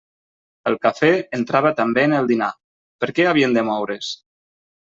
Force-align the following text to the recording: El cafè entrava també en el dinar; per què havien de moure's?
El 0.71 0.77
cafè 0.85 1.11
entrava 1.39 1.73
també 1.81 2.07
en 2.09 2.17
el 2.21 2.31
dinar; 2.33 2.49
per 3.05 3.11
què 3.19 3.29
havien 3.33 3.55
de 3.59 3.67
moure's? 3.71 4.13